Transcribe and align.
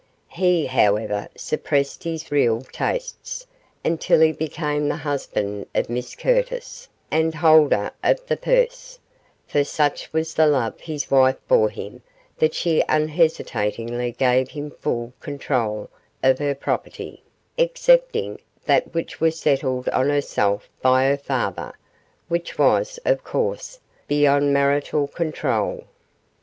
He, 0.29 0.65
however, 0.65 1.27
suppressed 1.37 2.05
his 2.05 2.31
real 2.31 2.61
tastes 2.63 3.45
until 3.85 4.19
he 4.21 4.31
became 4.31 4.89
the 4.89 4.95
husband 4.95 5.67
of 5.75 5.91
Miss 5.91 6.15
Curtis, 6.15 6.87
and 7.11 7.35
holder 7.35 7.91
of 8.03 8.25
the 8.25 8.35
purse 8.35 8.97
for 9.45 9.63
such 9.63 10.11
was 10.11 10.33
the 10.33 10.47
love 10.47 10.79
his 10.79 11.11
wife 11.11 11.37
bore 11.47 11.69
him 11.69 12.01
that 12.39 12.55
she 12.55 12.83
unhesitatingly 12.89 14.13
gave 14.13 14.49
him 14.49 14.71
full 14.71 15.13
control 15.19 15.87
of 16.23 16.41
all 16.41 16.47
her 16.47 16.55
property, 16.55 17.21
excepting 17.59 18.39
that 18.65 18.95
which 18.95 19.21
was 19.21 19.39
settled 19.39 19.87
on 19.89 20.09
herself 20.09 20.67
by 20.81 21.09
her 21.09 21.15
father, 21.17 21.75
which 22.27 22.57
was, 22.57 22.97
of 23.05 23.23
course, 23.23 23.77
beyond 24.07 24.51
marital 24.51 25.07
control. 25.07 25.83